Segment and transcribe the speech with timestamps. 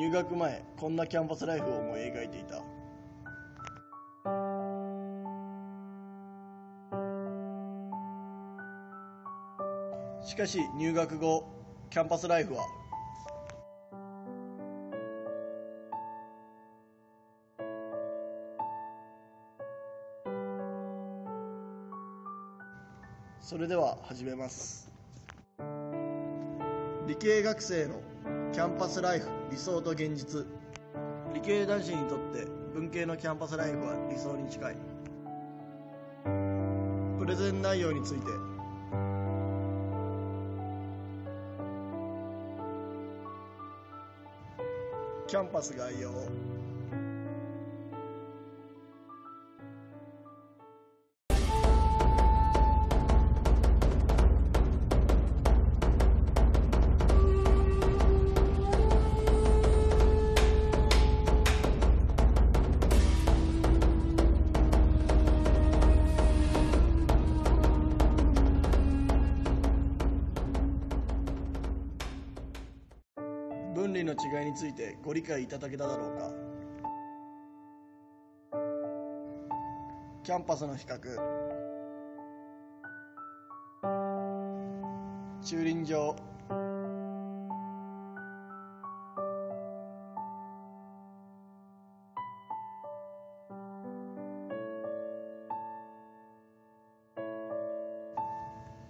[0.00, 2.62] 入学前こんなキャンパスライフを思い描いていた。
[10.26, 11.44] しかし入学後
[11.90, 12.64] キャンパスライフは
[23.38, 24.99] それでは始めます。
[27.10, 28.00] 理系学生の
[28.52, 30.46] キャンパスライフ理想と現実。
[31.34, 34.76] 理系男子にとって文系のキャンパスライフは理想に近い。
[37.18, 38.26] プレゼン内容について。
[45.26, 46.10] キャンパス概要。
[73.80, 76.30] 分離の違いについてご理解いただけただろうか。
[80.22, 80.98] キャンパスの比較。
[85.42, 86.14] 駐輪場。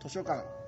[0.00, 0.67] 図書館。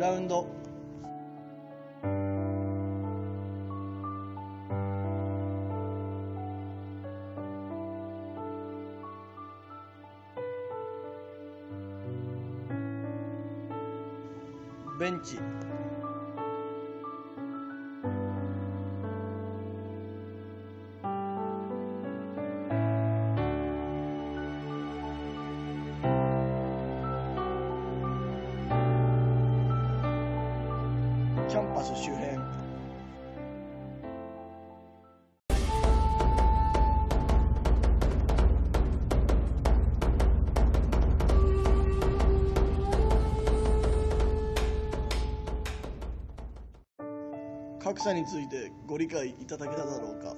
[0.00, 0.46] ラウンド。
[14.98, 15.38] ベンチ。
[31.62, 32.38] ンパス周辺。
[47.80, 50.36] 格差についてご理解いただけただろうか。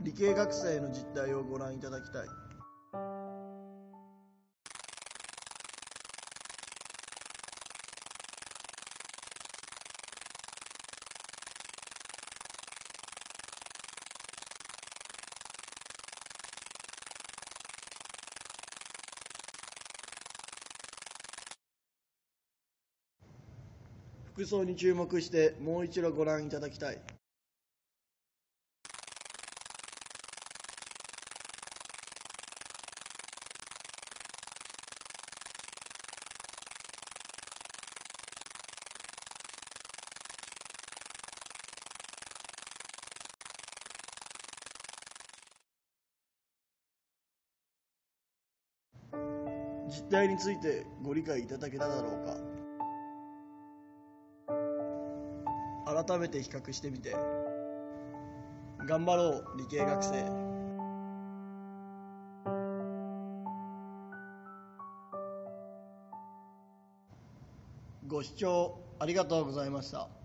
[0.00, 2.26] 理系学生の実態をご覧いただきたい。
[24.38, 26.98] 服装に注目してもう一度ご覧いただきたい。
[49.88, 52.57] 実態についてご理解いただけただろうか。
[56.06, 57.16] 改めて比較してみて。
[58.86, 60.24] 頑張ろう理系学生。
[68.06, 70.17] ご視聴ありがとうございました。